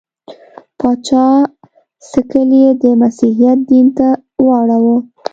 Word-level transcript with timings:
پاچا 0.79 1.25
سکل 2.09 2.49
یې 2.61 2.69
د 2.81 2.83
مسیحیت 3.01 3.59
دین 3.69 3.87
ته 3.97 4.07
واړاوه. 4.45 4.95